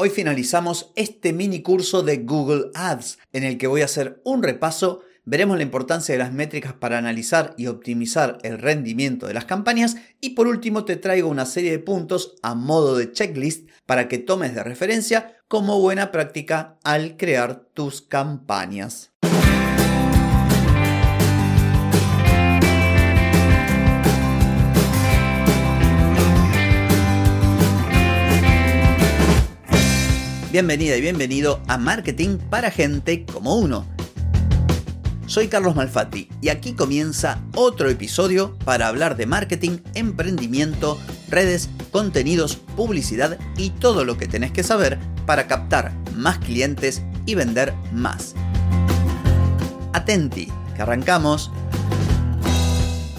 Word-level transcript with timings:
Hoy 0.00 0.10
finalizamos 0.10 0.92
este 0.94 1.32
mini 1.32 1.60
curso 1.60 2.04
de 2.04 2.18
Google 2.18 2.70
Ads 2.74 3.18
en 3.32 3.42
el 3.42 3.58
que 3.58 3.66
voy 3.66 3.80
a 3.80 3.86
hacer 3.86 4.20
un 4.24 4.44
repaso, 4.44 5.00
veremos 5.24 5.56
la 5.56 5.64
importancia 5.64 6.14
de 6.14 6.20
las 6.20 6.32
métricas 6.32 6.72
para 6.72 6.98
analizar 6.98 7.52
y 7.56 7.66
optimizar 7.66 8.38
el 8.44 8.58
rendimiento 8.58 9.26
de 9.26 9.34
las 9.34 9.44
campañas 9.44 9.96
y 10.20 10.30
por 10.30 10.46
último 10.46 10.84
te 10.84 10.94
traigo 10.94 11.28
una 11.28 11.46
serie 11.46 11.72
de 11.72 11.80
puntos 11.80 12.36
a 12.44 12.54
modo 12.54 12.96
de 12.96 13.10
checklist 13.10 13.68
para 13.86 14.06
que 14.06 14.18
tomes 14.18 14.54
de 14.54 14.62
referencia 14.62 15.34
como 15.48 15.80
buena 15.80 16.12
práctica 16.12 16.78
al 16.84 17.16
crear 17.16 17.64
tus 17.74 18.00
campañas. 18.00 19.10
Bienvenida 30.58 30.96
y 30.96 31.00
bienvenido 31.00 31.62
a 31.68 31.78
Marketing 31.78 32.36
para 32.50 32.72
gente 32.72 33.24
como 33.24 33.54
uno. 33.54 33.86
Soy 35.26 35.46
Carlos 35.46 35.76
Malfatti 35.76 36.28
y 36.40 36.48
aquí 36.48 36.72
comienza 36.72 37.40
otro 37.54 37.88
episodio 37.88 38.58
para 38.64 38.88
hablar 38.88 39.16
de 39.16 39.26
marketing, 39.26 39.78
emprendimiento, 39.94 40.98
redes, 41.28 41.70
contenidos, 41.92 42.56
publicidad 42.56 43.38
y 43.56 43.70
todo 43.70 44.04
lo 44.04 44.18
que 44.18 44.26
tenés 44.26 44.50
que 44.50 44.64
saber 44.64 44.98
para 45.26 45.46
captar 45.46 45.92
más 46.16 46.38
clientes 46.38 47.04
y 47.24 47.36
vender 47.36 47.72
más. 47.92 48.34
Atenti, 49.92 50.48
que 50.74 50.82
arrancamos. 50.82 51.52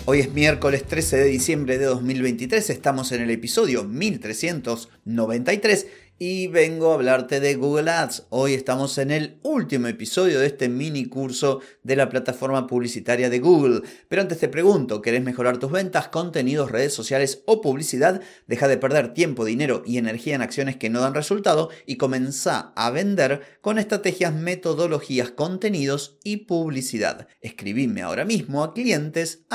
Hoy 0.03 0.19
es 0.19 0.33
miércoles 0.33 0.85
13 0.85 1.17
de 1.17 1.25
diciembre 1.25 1.77
de 1.77 1.85
2023, 1.85 2.69
estamos 2.69 3.13
en 3.13 3.21
el 3.21 3.29
episodio 3.29 3.85
1393 3.85 5.87
y 6.19 6.47
vengo 6.47 6.91
a 6.91 6.95
hablarte 6.95 7.39
de 7.39 7.55
Google 7.55 7.89
Ads. 7.89 8.27
Hoy 8.29 8.53
estamos 8.53 8.97
en 8.97 9.09
el 9.09 9.39
último 9.41 9.87
episodio 9.87 10.41
de 10.41 10.47
este 10.47 10.67
mini 10.67 11.05
curso 11.05 11.61
de 11.81 11.95
la 11.95 12.09
plataforma 12.09 12.67
publicitaria 12.67 13.29
de 13.29 13.39
Google. 13.39 13.81
Pero 14.09 14.21
antes 14.21 14.37
te 14.37 14.49
pregunto, 14.49 15.01
¿querés 15.01 15.23
mejorar 15.23 15.57
tus 15.59 15.71
ventas, 15.71 16.09
contenidos, 16.09 16.71
redes 16.71 16.93
sociales 16.93 17.41
o 17.45 17.61
publicidad? 17.61 18.21
Deja 18.47 18.67
de 18.67 18.77
perder 18.77 19.13
tiempo, 19.13 19.45
dinero 19.45 19.81
y 19.85 19.97
energía 19.97 20.35
en 20.35 20.41
acciones 20.41 20.75
que 20.75 20.89
no 20.89 20.99
dan 20.99 21.13
resultado 21.13 21.69
y 21.85 21.95
comenzá 21.95 22.73
a 22.75 22.91
vender 22.91 23.41
con 23.61 23.79
estrategias, 23.79 24.33
metodologías, 24.33 25.31
contenidos 25.31 26.17
y 26.25 26.37
publicidad. 26.37 27.29
Escribime 27.39 28.01
ahora 28.01 28.25
mismo 28.25 28.63
a 28.63 28.73
clientes 28.73 29.45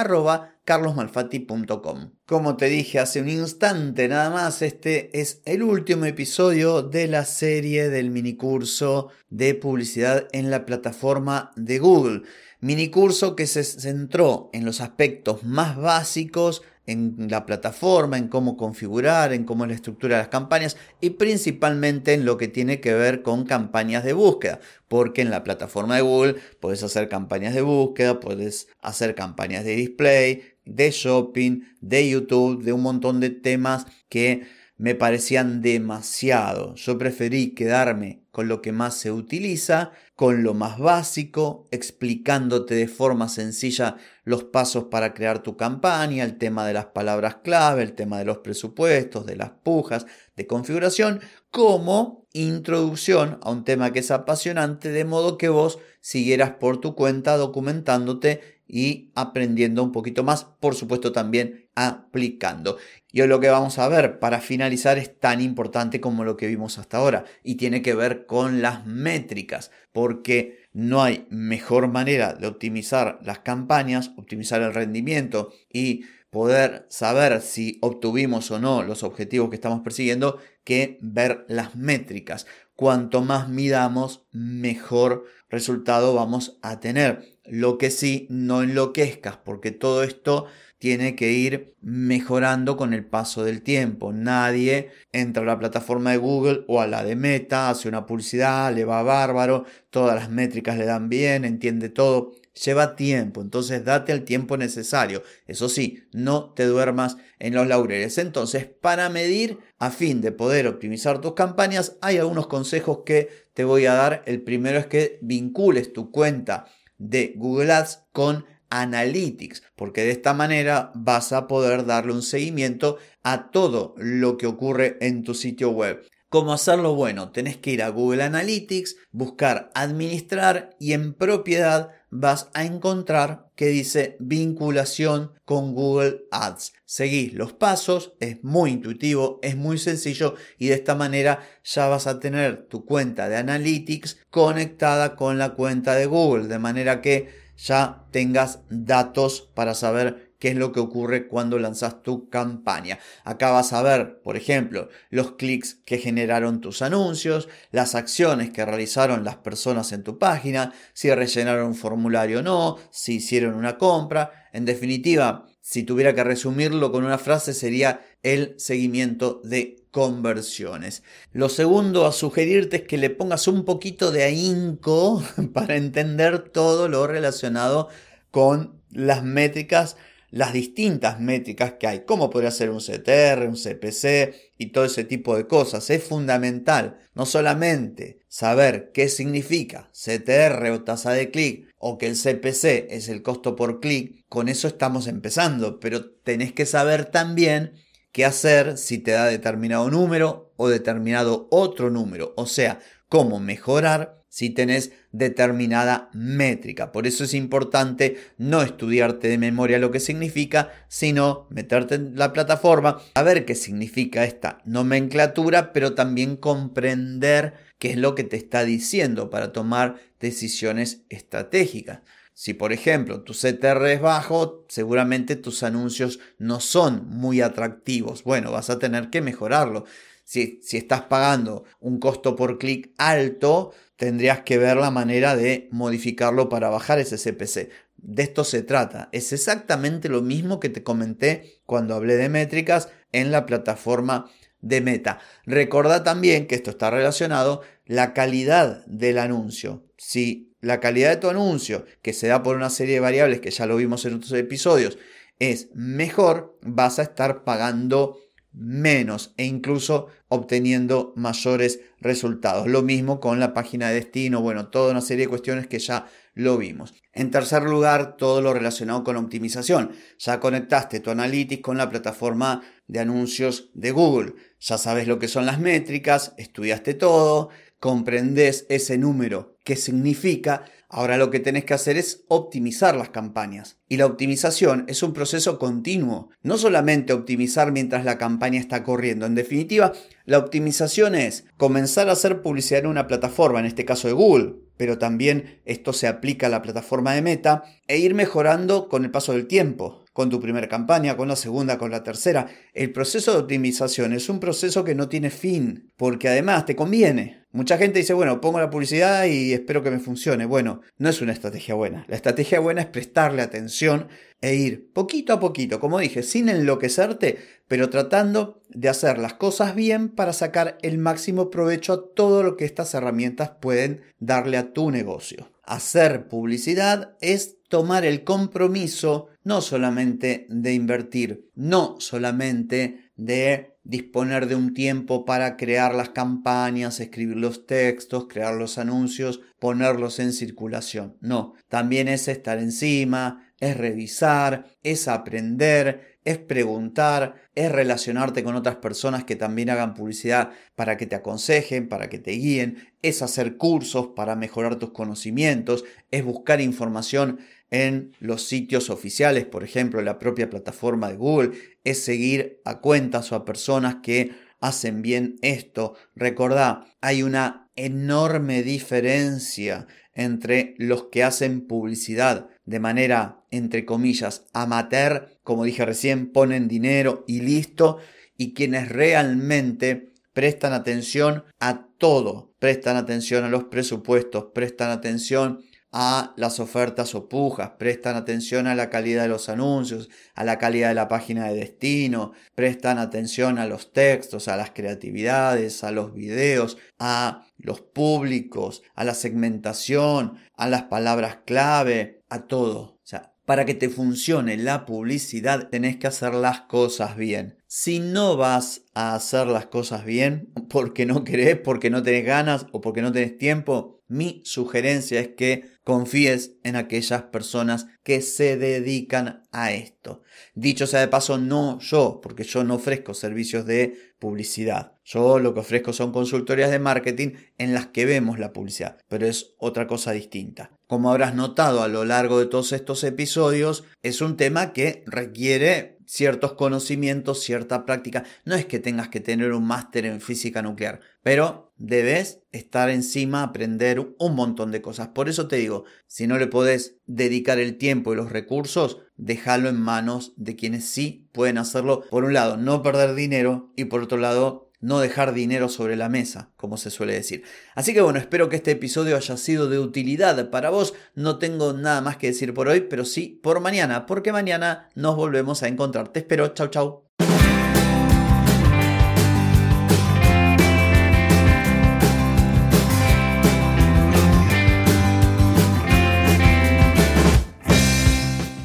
carlosmalfatti.com. 0.64 2.12
Como 2.26 2.56
te 2.56 2.66
dije 2.66 2.98
hace 2.98 3.20
un 3.20 3.28
instante 3.28 4.08
nada 4.08 4.30
más, 4.30 4.62
este 4.62 5.20
es 5.20 5.42
el 5.44 5.62
último 5.62 6.06
episodio 6.06 6.82
de 6.82 7.06
la 7.06 7.24
serie 7.24 7.88
del 7.90 8.10
minicurso 8.10 9.10
de 9.28 9.54
publicidad 9.54 10.26
en 10.32 10.50
la 10.50 10.66
plataforma 10.66 11.52
de 11.56 11.78
Google. 11.78 12.22
Minicurso 12.60 13.36
que 13.36 13.46
se 13.46 13.62
centró 13.62 14.48
en 14.52 14.64
los 14.64 14.80
aspectos 14.80 15.44
más 15.44 15.76
básicos 15.76 16.62
en 16.86 17.28
la 17.30 17.46
plataforma, 17.46 18.18
en 18.18 18.28
cómo 18.28 18.56
configurar, 18.56 19.32
en 19.32 19.44
cómo 19.44 19.64
es 19.64 19.68
la 19.68 19.74
estructura 19.74 20.16
de 20.16 20.22
las 20.22 20.28
campañas 20.28 20.76
y 21.00 21.10
principalmente 21.10 22.12
en 22.12 22.24
lo 22.24 22.36
que 22.36 22.48
tiene 22.48 22.80
que 22.80 22.94
ver 22.94 23.22
con 23.22 23.44
campañas 23.44 24.04
de 24.04 24.12
búsqueda, 24.12 24.60
porque 24.88 25.22
en 25.22 25.30
la 25.30 25.44
plataforma 25.44 25.96
de 25.96 26.02
Google 26.02 26.36
puedes 26.60 26.82
hacer 26.82 27.08
campañas 27.08 27.54
de 27.54 27.62
búsqueda, 27.62 28.20
puedes 28.20 28.68
hacer 28.82 29.14
campañas 29.14 29.64
de 29.64 29.76
display, 29.76 30.42
de 30.64 30.90
shopping, 30.90 31.62
de 31.80 32.08
YouTube, 32.08 32.62
de 32.62 32.72
un 32.72 32.82
montón 32.82 33.20
de 33.20 33.30
temas 33.30 33.86
que 34.08 34.46
me 34.76 34.94
parecían 34.94 35.62
demasiado. 35.62 36.74
Yo 36.74 36.98
preferí 36.98 37.54
quedarme 37.54 38.24
con 38.32 38.48
lo 38.48 38.60
que 38.60 38.72
más 38.72 38.96
se 38.96 39.12
utiliza, 39.12 39.92
con 40.16 40.42
lo 40.42 40.54
más 40.54 40.78
básico, 40.78 41.68
explicándote 41.70 42.74
de 42.74 42.88
forma 42.88 43.28
sencilla 43.28 43.96
los 44.24 44.42
pasos 44.42 44.84
para 44.84 45.14
crear 45.14 45.42
tu 45.42 45.56
campaña, 45.56 46.24
el 46.24 46.36
tema 46.38 46.66
de 46.66 46.72
las 46.72 46.86
palabras 46.86 47.36
clave, 47.44 47.84
el 47.84 47.92
tema 47.92 48.18
de 48.18 48.24
los 48.24 48.38
presupuestos, 48.38 49.24
de 49.26 49.36
las 49.36 49.50
pujas, 49.50 50.06
de 50.36 50.48
configuración, 50.48 51.20
como 51.50 52.26
introducción 52.32 53.38
a 53.42 53.52
un 53.52 53.62
tema 53.62 53.92
que 53.92 54.00
es 54.00 54.10
apasionante, 54.10 54.90
de 54.90 55.04
modo 55.04 55.38
que 55.38 55.48
vos 55.48 55.78
siguieras 56.00 56.50
por 56.58 56.80
tu 56.80 56.96
cuenta 56.96 57.36
documentándote 57.36 58.53
y 58.66 59.10
aprendiendo 59.14 59.82
un 59.82 59.92
poquito 59.92 60.24
más, 60.24 60.44
por 60.44 60.74
supuesto 60.74 61.12
también 61.12 61.68
aplicando. 61.74 62.78
Y 63.12 63.22
lo 63.22 63.40
que 63.40 63.48
vamos 63.48 63.78
a 63.78 63.88
ver 63.88 64.18
para 64.18 64.40
finalizar 64.40 64.98
es 64.98 65.18
tan 65.18 65.40
importante 65.40 66.00
como 66.00 66.24
lo 66.24 66.36
que 66.36 66.46
vimos 66.46 66.78
hasta 66.78 66.98
ahora 66.98 67.24
y 67.42 67.56
tiene 67.56 67.82
que 67.82 67.94
ver 67.94 68.26
con 68.26 68.62
las 68.62 68.86
métricas, 68.86 69.70
porque 69.92 70.64
no 70.72 71.02
hay 71.02 71.26
mejor 71.30 71.88
manera 71.88 72.34
de 72.34 72.46
optimizar 72.46 73.20
las 73.22 73.40
campañas, 73.40 74.12
optimizar 74.16 74.62
el 74.62 74.74
rendimiento 74.74 75.52
y 75.72 76.04
poder 76.30 76.84
saber 76.88 77.40
si 77.42 77.78
obtuvimos 77.80 78.50
o 78.50 78.58
no 78.58 78.82
los 78.82 79.04
objetivos 79.04 79.50
que 79.50 79.54
estamos 79.54 79.82
persiguiendo 79.82 80.40
que 80.64 80.98
ver 81.00 81.44
las 81.46 81.76
métricas. 81.76 82.46
Cuanto 82.76 83.22
más 83.22 83.48
midamos, 83.48 84.26
mejor 84.32 85.26
resultado 85.48 86.12
vamos 86.14 86.58
a 86.60 86.80
tener. 86.80 87.38
Lo 87.44 87.78
que 87.78 87.90
sí, 87.90 88.26
no 88.30 88.62
enloquezcas, 88.62 89.36
porque 89.36 89.70
todo 89.70 90.02
esto 90.02 90.46
tiene 90.78 91.14
que 91.14 91.32
ir 91.32 91.76
mejorando 91.80 92.76
con 92.76 92.92
el 92.92 93.06
paso 93.06 93.44
del 93.44 93.62
tiempo. 93.62 94.12
Nadie 94.12 94.90
entra 95.12 95.42
a 95.44 95.46
la 95.46 95.58
plataforma 95.58 96.10
de 96.10 96.16
Google 96.16 96.64
o 96.66 96.80
a 96.80 96.88
la 96.88 97.04
de 97.04 97.14
Meta, 97.14 97.70
hace 97.70 97.88
una 97.88 98.06
publicidad, 98.06 98.74
le 98.74 98.84
va 98.84 99.02
bárbaro, 99.02 99.64
todas 99.90 100.16
las 100.16 100.28
métricas 100.28 100.76
le 100.76 100.84
dan 100.84 101.08
bien, 101.08 101.44
entiende 101.44 101.90
todo. 101.90 102.32
Lleva 102.62 102.94
tiempo, 102.94 103.40
entonces 103.40 103.84
date 103.84 104.12
el 104.12 104.24
tiempo 104.24 104.56
necesario. 104.56 105.24
Eso 105.46 105.68
sí, 105.68 106.04
no 106.12 106.52
te 106.52 106.66
duermas 106.66 107.16
en 107.40 107.54
los 107.54 107.66
laureles. 107.66 108.16
Entonces, 108.18 108.66
para 108.66 109.08
medir 109.08 109.58
a 109.78 109.90
fin 109.90 110.20
de 110.20 110.30
poder 110.30 110.68
optimizar 110.68 111.20
tus 111.20 111.34
campañas, 111.34 111.96
hay 112.00 112.18
algunos 112.18 112.46
consejos 112.46 113.00
que 113.04 113.28
te 113.54 113.64
voy 113.64 113.86
a 113.86 113.94
dar. 113.94 114.22
El 114.26 114.42
primero 114.42 114.78
es 114.78 114.86
que 114.86 115.18
vincules 115.20 115.92
tu 115.92 116.12
cuenta 116.12 116.66
de 116.96 117.34
Google 117.36 117.72
Ads 117.72 118.04
con 118.12 118.44
Analytics, 118.70 119.62
porque 119.76 120.02
de 120.02 120.10
esta 120.10 120.32
manera 120.32 120.92
vas 120.94 121.32
a 121.32 121.46
poder 121.46 121.86
darle 121.86 122.12
un 122.12 122.22
seguimiento 122.22 122.98
a 123.22 123.50
todo 123.50 123.94
lo 123.98 124.36
que 124.36 124.46
ocurre 124.46 124.96
en 125.00 125.22
tu 125.22 125.34
sitio 125.34 125.70
web. 125.70 126.04
¿Cómo 126.28 126.52
hacerlo? 126.52 126.96
Bueno, 126.96 127.30
tenés 127.30 127.56
que 127.58 127.70
ir 127.70 127.82
a 127.84 127.90
Google 127.90 128.24
Analytics, 128.24 128.96
buscar 129.12 129.70
administrar 129.76 130.70
y 130.80 130.92
en 130.92 131.14
propiedad 131.14 131.90
vas 132.16 132.48
a 132.54 132.64
encontrar 132.64 133.50
que 133.56 133.66
dice 133.66 134.16
vinculación 134.20 135.32
con 135.44 135.74
Google 135.74 136.26
Ads. 136.30 136.72
Seguís 136.84 137.34
los 137.34 137.52
pasos, 137.52 138.12
es 138.20 138.42
muy 138.44 138.70
intuitivo, 138.70 139.40
es 139.42 139.56
muy 139.56 139.78
sencillo 139.78 140.36
y 140.56 140.68
de 140.68 140.74
esta 140.74 140.94
manera 140.94 141.40
ya 141.64 141.88
vas 141.88 142.06
a 142.06 142.20
tener 142.20 142.68
tu 142.68 142.84
cuenta 142.84 143.28
de 143.28 143.36
Analytics 143.36 144.20
conectada 144.30 145.16
con 145.16 145.38
la 145.38 145.54
cuenta 145.54 145.96
de 145.96 146.06
Google, 146.06 146.46
de 146.46 146.60
manera 146.60 147.00
que 147.00 147.30
ya 147.56 148.06
tengas 148.12 148.60
datos 148.70 149.50
para 149.52 149.74
saber 149.74 150.23
qué 150.38 150.48
es 150.48 150.56
lo 150.56 150.72
que 150.72 150.80
ocurre 150.80 151.28
cuando 151.28 151.58
lanzas 151.58 152.02
tu 152.02 152.28
campaña. 152.28 152.98
Acá 153.24 153.50
vas 153.50 153.72
a 153.72 153.82
ver, 153.82 154.20
por 154.22 154.36
ejemplo, 154.36 154.88
los 155.10 155.32
clics 155.32 155.78
que 155.84 155.98
generaron 155.98 156.60
tus 156.60 156.82
anuncios, 156.82 157.48
las 157.70 157.94
acciones 157.94 158.50
que 158.50 158.64
realizaron 158.64 159.24
las 159.24 159.36
personas 159.36 159.92
en 159.92 160.02
tu 160.02 160.18
página, 160.18 160.72
si 160.92 161.10
rellenaron 161.10 161.68
un 161.68 161.74
formulario 161.74 162.40
o 162.40 162.42
no, 162.42 162.78
si 162.90 163.16
hicieron 163.16 163.54
una 163.54 163.78
compra. 163.78 164.48
En 164.52 164.64
definitiva, 164.64 165.46
si 165.60 165.82
tuviera 165.82 166.14
que 166.14 166.24
resumirlo 166.24 166.92
con 166.92 167.04
una 167.04 167.18
frase 167.18 167.54
sería 167.54 168.04
el 168.22 168.54
seguimiento 168.58 169.40
de 169.44 169.84
conversiones. 169.90 171.02
Lo 171.32 171.48
segundo 171.48 172.04
a 172.04 172.12
sugerirte 172.12 172.76
es 172.78 172.82
que 172.82 172.98
le 172.98 173.10
pongas 173.10 173.48
un 173.48 173.64
poquito 173.64 174.10
de 174.10 174.24
ahínco 174.24 175.22
para 175.54 175.76
entender 175.76 176.50
todo 176.50 176.88
lo 176.88 177.06
relacionado 177.06 177.88
con 178.30 178.82
las 178.90 179.22
métricas 179.22 179.96
las 180.34 180.52
distintas 180.52 181.20
métricas 181.20 181.74
que 181.74 181.86
hay, 181.86 182.00
cómo 182.04 182.28
podría 182.28 182.50
ser 182.50 182.70
un 182.70 182.80
CTR, 182.80 183.46
un 183.46 183.54
CPC 183.54 184.34
y 184.58 184.72
todo 184.72 184.84
ese 184.84 185.04
tipo 185.04 185.36
de 185.36 185.46
cosas. 185.46 185.88
Es 185.90 186.02
fundamental 186.02 186.98
no 187.14 187.24
solamente 187.24 188.18
saber 188.26 188.90
qué 188.92 189.08
significa 189.08 189.92
CTR 189.92 190.70
o 190.72 190.82
tasa 190.82 191.12
de 191.12 191.30
clic 191.30 191.68
o 191.78 191.98
que 191.98 192.08
el 192.08 192.16
CPC 192.16 192.88
es 192.90 193.08
el 193.08 193.22
costo 193.22 193.54
por 193.54 193.78
clic, 193.78 194.24
con 194.28 194.48
eso 194.48 194.66
estamos 194.66 195.06
empezando, 195.06 195.78
pero 195.78 196.10
tenés 196.24 196.52
que 196.52 196.66
saber 196.66 197.04
también 197.04 197.74
qué 198.10 198.24
hacer 198.24 198.76
si 198.76 198.98
te 198.98 199.12
da 199.12 199.26
determinado 199.26 199.88
número 199.88 200.52
o 200.56 200.68
determinado 200.68 201.46
otro 201.52 201.90
número, 201.90 202.34
o 202.36 202.46
sea, 202.46 202.80
cómo 203.08 203.38
mejorar 203.38 204.23
si 204.34 204.50
tenés 204.50 204.90
determinada 205.12 206.10
métrica. 206.12 206.90
Por 206.90 207.06
eso 207.06 207.22
es 207.22 207.34
importante 207.34 208.16
no 208.36 208.62
estudiarte 208.62 209.28
de 209.28 209.38
memoria 209.38 209.78
lo 209.78 209.92
que 209.92 210.00
significa, 210.00 210.72
sino 210.88 211.46
meterte 211.50 211.94
en 211.94 212.16
la 212.16 212.32
plataforma, 212.32 213.00
a 213.14 213.22
ver 213.22 213.44
qué 213.44 213.54
significa 213.54 214.24
esta 214.24 214.60
nomenclatura, 214.64 215.72
pero 215.72 215.94
también 215.94 216.34
comprender 216.34 217.54
qué 217.78 217.92
es 217.92 217.96
lo 217.96 218.16
que 218.16 218.24
te 218.24 218.36
está 218.36 218.64
diciendo 218.64 219.30
para 219.30 219.52
tomar 219.52 220.00
decisiones 220.18 221.02
estratégicas. 221.10 222.00
Si 222.32 222.54
por 222.54 222.72
ejemplo 222.72 223.22
tu 223.22 223.34
CTR 223.34 223.86
es 223.86 224.00
bajo, 224.00 224.64
seguramente 224.68 225.36
tus 225.36 225.62
anuncios 225.62 226.18
no 226.38 226.58
son 226.58 227.08
muy 227.08 227.40
atractivos. 227.40 228.24
Bueno, 228.24 228.50
vas 228.50 228.68
a 228.68 228.80
tener 228.80 229.10
que 229.10 229.20
mejorarlo. 229.20 229.84
Si, 230.24 230.58
si 230.62 230.78
estás 230.78 231.02
pagando 231.02 231.64
un 231.78 232.00
costo 232.00 232.34
por 232.34 232.58
clic 232.58 232.90
alto, 232.96 233.72
tendrías 233.96 234.40
que 234.40 234.58
ver 234.58 234.76
la 234.76 234.90
manera 234.90 235.36
de 235.36 235.68
modificarlo 235.70 236.48
para 236.48 236.68
bajar 236.68 236.98
ese 236.98 237.16
CPC. 237.16 237.70
De 237.96 238.22
esto 238.22 238.44
se 238.44 238.62
trata. 238.62 239.08
Es 239.12 239.32
exactamente 239.32 240.08
lo 240.08 240.22
mismo 240.22 240.60
que 240.60 240.68
te 240.68 240.82
comenté 240.82 241.60
cuando 241.64 241.94
hablé 241.94 242.16
de 242.16 242.28
métricas 242.28 242.88
en 243.12 243.30
la 243.30 243.46
plataforma 243.46 244.30
de 244.60 244.80
Meta. 244.80 245.20
Recuerda 245.44 246.02
también 246.02 246.46
que 246.46 246.54
esto 246.54 246.70
está 246.70 246.90
relacionado 246.90 247.62
la 247.86 248.14
calidad 248.14 248.84
del 248.86 249.18
anuncio. 249.18 249.84
Si 249.96 250.54
la 250.60 250.80
calidad 250.80 251.10
de 251.10 251.16
tu 251.18 251.28
anuncio, 251.28 251.84
que 252.02 252.12
se 252.12 252.26
da 252.26 252.42
por 252.42 252.56
una 252.56 252.70
serie 252.70 252.94
de 252.94 253.00
variables 253.00 253.40
que 253.40 253.50
ya 253.50 253.66
lo 253.66 253.76
vimos 253.76 254.04
en 254.04 254.14
otros 254.14 254.32
episodios, 254.32 254.98
es 255.38 255.68
mejor, 255.74 256.58
vas 256.62 256.98
a 256.98 257.02
estar 257.02 257.44
pagando 257.44 258.18
menos 258.54 259.34
e 259.36 259.44
incluso 259.44 260.08
obteniendo 260.28 261.12
mayores 261.16 261.80
resultados. 262.00 262.66
Lo 262.66 262.82
mismo 262.82 263.20
con 263.20 263.40
la 263.40 263.52
página 263.52 263.88
de 263.88 263.96
destino, 263.96 264.40
bueno, 264.40 264.68
toda 264.68 264.92
una 264.92 265.00
serie 265.00 265.24
de 265.24 265.30
cuestiones 265.30 265.66
que 265.66 265.78
ya 265.78 266.06
lo 266.34 266.56
vimos. 266.56 266.94
En 267.12 267.30
tercer 267.30 267.64
lugar, 267.64 268.16
todo 268.16 268.40
lo 268.40 268.54
relacionado 268.54 269.04
con 269.04 269.16
optimización. 269.16 269.92
Ya 270.18 270.40
conectaste 270.40 271.00
tu 271.00 271.10
Analytics 271.10 271.62
con 271.62 271.78
la 271.78 271.90
plataforma 271.90 272.62
de 272.86 273.00
anuncios 273.00 273.70
de 273.74 273.90
Google. 273.90 274.34
Ya 274.60 274.78
sabes 274.78 275.06
lo 275.06 275.18
que 275.18 275.28
son 275.28 275.46
las 275.46 275.60
métricas, 275.60 276.34
estudiaste 276.38 276.94
todo, 276.94 277.50
comprendes 277.84 278.64
ese 278.70 278.96
número, 278.96 279.58
qué 279.62 279.76
significa, 279.76 280.64
ahora 280.88 281.18
lo 281.18 281.30
que 281.30 281.38
tenés 281.38 281.66
que 281.66 281.74
hacer 281.74 281.98
es 281.98 282.24
optimizar 282.28 282.96
las 282.96 283.10
campañas. 283.10 283.76
Y 283.90 283.98
la 283.98 284.06
optimización 284.06 284.86
es 284.88 285.02
un 285.02 285.12
proceso 285.12 285.58
continuo, 285.58 286.30
no 286.42 286.56
solamente 286.56 287.12
optimizar 287.12 287.72
mientras 287.72 288.06
la 288.06 288.16
campaña 288.16 288.58
está 288.58 288.84
corriendo. 288.84 289.26
En 289.26 289.34
definitiva, 289.34 289.92
la 290.24 290.38
optimización 290.38 291.14
es 291.14 291.44
comenzar 291.58 292.08
a 292.08 292.12
hacer 292.12 292.40
publicidad 292.40 292.80
en 292.80 292.86
una 292.86 293.06
plataforma, 293.06 293.60
en 293.60 293.66
este 293.66 293.84
caso 293.84 294.08
de 294.08 294.14
Google, 294.14 294.54
pero 294.78 294.96
también 294.96 295.60
esto 295.66 295.92
se 295.92 296.06
aplica 296.06 296.46
a 296.46 296.50
la 296.50 296.62
plataforma 296.62 297.12
de 297.12 297.20
Meta, 297.20 297.64
e 297.86 297.98
ir 297.98 298.14
mejorando 298.14 298.88
con 298.88 299.04
el 299.04 299.10
paso 299.10 299.32
del 299.32 299.46
tiempo 299.46 300.03
con 300.14 300.30
tu 300.30 300.40
primera 300.40 300.68
campaña, 300.68 301.16
con 301.16 301.26
la 301.26 301.34
segunda, 301.34 301.76
con 301.76 301.90
la 301.90 302.04
tercera. 302.04 302.46
El 302.72 302.92
proceso 302.92 303.32
de 303.32 303.38
optimización 303.38 304.12
es 304.12 304.28
un 304.28 304.38
proceso 304.38 304.84
que 304.84 304.94
no 304.94 305.08
tiene 305.08 305.28
fin, 305.28 305.92
porque 305.96 306.28
además 306.28 306.64
te 306.64 306.76
conviene. 306.76 307.44
Mucha 307.50 307.78
gente 307.78 307.98
dice, 307.98 308.14
bueno, 308.14 308.40
pongo 308.40 308.60
la 308.60 308.70
publicidad 308.70 309.24
y 309.26 309.52
espero 309.52 309.82
que 309.82 309.90
me 309.90 309.98
funcione. 309.98 310.46
Bueno, 310.46 310.82
no 310.98 311.08
es 311.08 311.20
una 311.20 311.32
estrategia 311.32 311.74
buena. 311.74 312.04
La 312.08 312.14
estrategia 312.14 312.60
buena 312.60 312.80
es 312.80 312.86
prestarle 312.86 313.42
atención 313.42 314.06
e 314.40 314.54
ir 314.54 314.92
poquito 314.92 315.32
a 315.32 315.40
poquito, 315.40 315.80
como 315.80 315.98
dije, 315.98 316.22
sin 316.22 316.48
enloquecerte, 316.48 317.38
pero 317.66 317.90
tratando 317.90 318.62
de 318.68 318.88
hacer 318.88 319.18
las 319.18 319.34
cosas 319.34 319.74
bien 319.74 320.10
para 320.10 320.32
sacar 320.32 320.78
el 320.82 320.98
máximo 320.98 321.50
provecho 321.50 321.92
a 321.92 322.14
todo 322.14 322.44
lo 322.44 322.56
que 322.56 322.66
estas 322.66 322.94
herramientas 322.94 323.50
pueden 323.60 324.02
darle 324.20 324.58
a 324.58 324.72
tu 324.72 324.92
negocio. 324.92 325.50
Hacer 325.64 326.28
publicidad 326.28 327.16
es 327.20 327.56
tomar 327.74 328.04
el 328.04 328.22
compromiso 328.22 329.30
no 329.42 329.60
solamente 329.60 330.46
de 330.48 330.74
invertir, 330.74 331.50
no 331.56 331.96
solamente 331.98 333.10
de 333.16 333.74
disponer 333.82 334.46
de 334.46 334.54
un 334.54 334.74
tiempo 334.74 335.24
para 335.24 335.56
crear 335.56 335.92
las 335.92 336.10
campañas, 336.10 337.00
escribir 337.00 337.36
los 337.36 337.66
textos, 337.66 338.28
crear 338.28 338.54
los 338.54 338.78
anuncios, 338.78 339.40
ponerlos 339.58 340.20
en 340.20 340.32
circulación. 340.32 341.16
No, 341.20 341.54
también 341.68 342.06
es 342.06 342.28
estar 342.28 342.60
encima, 342.60 343.52
es 343.58 343.76
revisar, 343.76 344.66
es 344.84 345.08
aprender, 345.08 346.13
es 346.24 346.38
preguntar, 346.38 347.34
es 347.54 347.70
relacionarte 347.70 348.42
con 348.42 348.56
otras 348.56 348.76
personas 348.76 349.24
que 349.24 349.36
también 349.36 349.70
hagan 349.70 349.94
publicidad 349.94 350.50
para 350.74 350.96
que 350.96 351.06
te 351.06 351.14
aconsejen, 351.14 351.88
para 351.88 352.08
que 352.08 352.18
te 352.18 352.32
guíen, 352.32 352.88
es 353.02 353.22
hacer 353.22 353.56
cursos 353.56 354.08
para 354.16 354.36
mejorar 354.36 354.76
tus 354.76 354.90
conocimientos, 354.90 355.84
es 356.10 356.24
buscar 356.24 356.60
información 356.60 357.40
en 357.70 358.12
los 358.20 358.46
sitios 358.46 358.88
oficiales, 358.88 359.44
por 359.44 359.64
ejemplo, 359.64 360.00
la 360.00 360.18
propia 360.18 360.48
plataforma 360.48 361.08
de 361.08 361.16
Google, 361.16 361.52
es 361.84 362.02
seguir 362.02 362.60
a 362.64 362.80
cuentas 362.80 363.32
o 363.32 363.36
a 363.36 363.44
personas 363.44 363.96
que 364.02 364.32
hacen 364.60 365.02
bien 365.02 365.36
esto. 365.42 365.94
Recordá, 366.14 366.86
hay 367.00 367.22
una 367.22 367.63
enorme 367.76 368.62
diferencia 368.62 369.86
entre 370.14 370.74
los 370.78 371.04
que 371.04 371.24
hacen 371.24 371.66
publicidad 371.66 372.48
de 372.64 372.80
manera, 372.80 373.44
entre 373.50 373.84
comillas, 373.84 374.46
amateur, 374.52 375.38
como 375.42 375.64
dije 375.64 375.84
recién, 375.84 376.32
ponen 376.32 376.68
dinero 376.68 377.24
y 377.26 377.40
listo, 377.40 377.98
y 378.36 378.54
quienes 378.54 378.88
realmente 378.88 380.12
prestan 380.32 380.72
atención 380.72 381.44
a 381.60 381.86
todo, 381.98 382.54
prestan 382.58 382.96
atención 382.96 383.44
a 383.44 383.48
los 383.48 383.64
presupuestos, 383.64 384.46
prestan 384.54 384.90
atención 384.90 385.60
a 385.96 386.34
las 386.36 386.58
ofertas 386.58 387.14
o 387.14 387.28
pujas, 387.28 387.70
prestan 387.78 388.16
atención 388.16 388.66
a 388.66 388.74
la 388.74 388.90
calidad 388.90 389.22
de 389.22 389.28
los 389.28 389.48
anuncios, 389.48 390.10
a 390.34 390.42
la 390.42 390.58
calidad 390.58 390.88
de 390.88 390.96
la 390.96 391.06
página 391.06 391.46
de 391.46 391.54
destino, 391.54 392.32
prestan 392.56 392.98
atención 392.98 393.60
a 393.60 393.66
los 393.66 393.92
textos, 393.92 394.48
a 394.48 394.56
las 394.56 394.72
creatividades, 394.72 395.84
a 395.84 395.92
los 395.92 396.12
videos, 396.12 396.78
a 396.98 397.46
los 397.58 397.80
públicos, 397.80 398.82
a 398.96 399.04
la 399.04 399.14
segmentación, 399.14 400.34
a 400.56 400.68
las 400.68 400.82
palabras 400.82 401.38
clave, 401.46 402.24
a 402.28 402.48
todo. 402.48 402.80
O 402.80 403.00
sea, 403.06 403.32
para 403.44 403.64
que 403.64 403.74
te 403.74 403.88
funcione 403.88 404.56
la 404.56 404.86
publicidad 404.86 405.68
tenés 405.68 405.96
que 405.96 406.08
hacer 406.08 406.34
las 406.34 406.62
cosas 406.62 407.16
bien. 407.16 407.58
Si 407.68 408.00
no 408.00 408.36
vas 408.36 408.82
a 408.94 409.14
hacer 409.14 409.46
las 409.46 409.66
cosas 409.66 410.04
bien 410.04 410.52
porque 410.68 411.06
no 411.06 411.22
querés, 411.22 411.56
porque 411.56 411.88
no 411.88 412.02
tenés 412.02 412.24
ganas 412.24 412.66
o 412.72 412.80
porque 412.80 413.00
no 413.00 413.12
tenés 413.12 413.38
tiempo, 413.38 414.02
mi 414.08 414.42
sugerencia 414.44 415.20
es 415.20 415.28
que 415.28 415.73
confíes 415.84 416.56
en 416.64 416.76
aquellas 416.76 417.22
personas 417.24 417.86
que 418.02 418.22
se 418.22 418.56
dedican 418.56 419.44
a 419.52 419.72
esto. 419.72 420.22
Dicho 420.54 420.86
sea 420.86 421.00
de 421.00 421.08
paso, 421.08 421.38
no 421.38 421.78
yo, 421.78 422.20
porque 422.22 422.44
yo 422.44 422.64
no 422.64 422.76
ofrezco 422.76 423.14
servicios 423.14 423.66
de 423.66 424.14
publicidad. 424.18 424.92
Yo 425.04 425.38
lo 425.38 425.52
que 425.52 425.60
ofrezco 425.60 425.92
son 425.92 426.10
consultorías 426.10 426.70
de 426.70 426.78
marketing 426.78 427.32
en 427.58 427.74
las 427.74 427.86
que 427.88 428.06
vemos 428.06 428.38
la 428.38 428.54
publicidad, 428.54 428.96
pero 429.08 429.26
es 429.26 429.54
otra 429.58 429.86
cosa 429.86 430.12
distinta. 430.12 430.70
Como 430.86 431.10
habrás 431.10 431.34
notado 431.34 431.82
a 431.82 431.88
lo 431.88 432.04
largo 432.04 432.38
de 432.40 432.46
todos 432.46 432.72
estos 432.72 433.04
episodios, 433.04 433.84
es 434.02 434.22
un 434.22 434.36
tema 434.36 434.72
que 434.72 435.04
requiere 435.06 435.93
ciertos 436.06 436.52
conocimientos, 436.52 437.42
cierta 437.42 437.84
práctica. 437.84 438.24
No 438.44 438.54
es 438.54 438.66
que 438.66 438.78
tengas 438.78 439.08
que 439.08 439.20
tener 439.20 439.52
un 439.52 439.66
máster 439.66 440.06
en 440.06 440.20
física 440.20 440.62
nuclear, 440.62 441.00
pero 441.22 441.72
debes 441.76 442.42
estar 442.52 442.90
encima, 442.90 443.42
aprender 443.42 444.14
un 444.18 444.34
montón 444.34 444.70
de 444.70 444.82
cosas. 444.82 445.08
Por 445.08 445.28
eso 445.28 445.48
te 445.48 445.56
digo, 445.56 445.84
si 446.06 446.26
no 446.26 446.38
le 446.38 446.46
podés 446.46 446.98
dedicar 447.06 447.58
el 447.58 447.78
tiempo 447.78 448.12
y 448.12 448.16
los 448.16 448.30
recursos, 448.30 448.98
déjalo 449.16 449.68
en 449.68 449.80
manos 449.80 450.32
de 450.36 450.56
quienes 450.56 450.84
sí 450.84 451.28
pueden 451.32 451.58
hacerlo. 451.58 452.04
Por 452.10 452.24
un 452.24 452.32
lado, 452.32 452.56
no 452.56 452.82
perder 452.82 453.14
dinero 453.14 453.72
y 453.76 453.86
por 453.86 454.02
otro 454.02 454.18
lado, 454.18 454.63
no 454.84 455.00
dejar 455.00 455.32
dinero 455.32 455.70
sobre 455.70 455.96
la 455.96 456.10
mesa, 456.10 456.50
como 456.56 456.76
se 456.76 456.90
suele 456.90 457.14
decir. 457.14 457.42
Así 457.74 457.94
que 457.94 458.02
bueno, 458.02 458.18
espero 458.18 458.50
que 458.50 458.56
este 458.56 458.72
episodio 458.72 459.16
haya 459.16 459.36
sido 459.38 459.68
de 459.70 459.78
utilidad 459.78 460.50
para 460.50 460.68
vos. 460.68 460.92
No 461.14 461.38
tengo 461.38 461.72
nada 461.72 462.02
más 462.02 462.18
que 462.18 462.26
decir 462.28 462.52
por 462.52 462.68
hoy, 462.68 462.82
pero 462.82 463.06
sí 463.06 463.40
por 463.42 463.60
mañana, 463.60 464.04
porque 464.04 464.30
mañana 464.30 464.90
nos 464.94 465.16
volvemos 465.16 465.62
a 465.62 465.68
encontrar. 465.68 466.08
Te 466.08 466.20
espero, 466.20 466.48
chau 466.48 466.68
chau. 466.68 467.04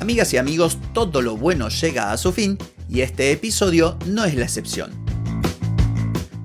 Amigas 0.01 0.33
y 0.33 0.37
amigos, 0.37 0.79
todo 0.93 1.21
lo 1.21 1.37
bueno 1.37 1.69
llega 1.69 2.11
a 2.11 2.17
su 2.17 2.33
fin 2.33 2.57
y 2.89 3.01
este 3.01 3.31
episodio 3.31 3.97
no 4.05 4.25
es 4.25 4.35
la 4.35 4.43
excepción. 4.43 5.08